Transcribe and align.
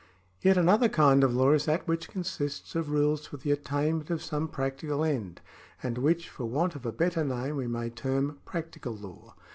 Yet 0.41 0.57
another 0.57 0.89
kind 0.89 1.23
of 1.23 1.35
law 1.35 1.51
is 1.51 1.65
that 1.65 1.87
which 1.87 2.09
consists 2.09 2.73
of 2.73 2.89
rules 2.89 3.27
for 3.27 3.37
the 3.37 3.51
attainment 3.51 4.09
of 4.09 4.23
some 4.23 4.47
practical 4.47 5.03
end, 5.03 5.41
and 5.83 5.99
which, 5.99 6.27
for 6.27 6.45
want 6.47 6.73
of 6.73 6.87
a 6.87 6.91
better 6.91 7.23
name, 7.23 7.55
we 7.57 7.67
may 7.67 7.91
term 7.91 8.39
practical 8.43 8.95
law. 8.95 9.35